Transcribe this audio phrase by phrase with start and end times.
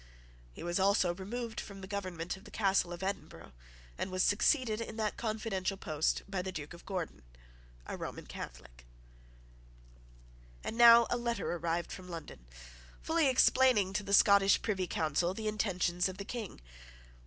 [0.51, 3.51] He was also removed from the government of the castle of Edinburgh,
[3.99, 7.21] and was succeeded in that confidential post by the Duke of Gordon,
[7.85, 8.87] a Roman Catholic.
[10.63, 12.47] And now a letter arrived from London,
[13.03, 16.61] fully explaining to the Scottish Privy Council the intentions of the King.